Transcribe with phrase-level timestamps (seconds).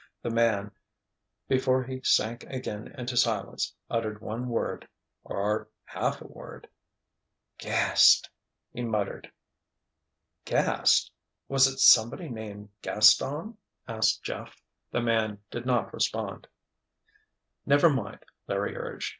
[0.23, 0.71] The man,
[1.47, 6.67] before he sank again into silence, uttered one word—or half a word:
[7.59, 8.27] "Gast—"
[8.73, 9.31] he muttered.
[10.43, 14.59] "Gast—was it somebody named Gaston?" asked Jeff.
[14.89, 16.47] The man did not respond.
[17.67, 19.09] "Never mind," Larry urged.